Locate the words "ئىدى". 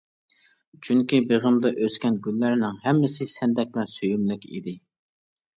4.57-4.79